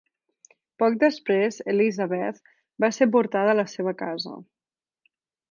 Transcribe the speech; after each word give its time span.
Poc 0.83 0.95
després, 1.03 1.59
Elizabeth 1.73 2.41
va 2.85 2.91
ser 2.99 3.09
portada 3.17 3.53
a 3.53 3.59
la 3.61 3.67
seva 3.75 3.95
casa. 4.01 4.35